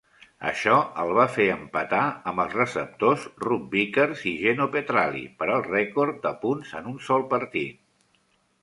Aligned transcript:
Això 0.51 0.77
el 1.01 1.11
va 1.17 1.25
fer 1.33 1.45
empatar 1.55 1.99
amb 2.31 2.43
els 2.45 2.57
receptors 2.61 3.27
Rube 3.45 3.69
Vickers 3.77 4.25
i 4.33 4.35
Geno 4.47 4.69
Petralli 4.79 5.23
per 5.43 5.51
al 5.59 5.67
rècord 5.71 6.21
de 6.27 6.35
punts 6.47 6.75
en 6.83 6.95
un 6.95 7.01
sol 7.13 7.31
partit. 7.39 7.81